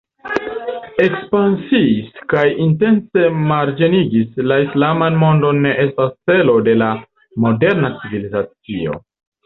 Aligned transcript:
Ekspansii 1.03 1.91
kaj 2.33 2.45
intence 2.65 3.27
marĝenigi 3.53 4.25
la 4.53 4.59
islaman 4.67 5.23
mondon 5.27 5.65
ne 5.69 5.77
estas 5.87 6.19
celo 6.31 6.61
de 6.71 6.79
la 6.85 6.93
moderna 7.47 7.97
civilizacio. 8.03 9.03